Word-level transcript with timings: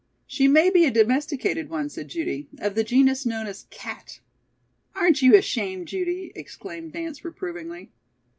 "She 0.25 0.47
may 0.47 0.71
be 0.71 0.83
a 0.85 0.89
domesticated 0.89 1.69
one," 1.69 1.87
said 1.87 2.07
Judy, 2.07 2.47
"of 2.57 2.73
the 2.73 2.83
genus 2.83 3.23
known 3.23 3.45
as 3.45 3.67
'cat.'" 3.69 4.19
"Aren't 4.95 5.21
you 5.21 5.35
ashamed, 5.35 5.89
Judy?" 5.89 6.31
exclaimed 6.33 6.91
Nance, 6.95 7.23
reprovingly. 7.23 7.91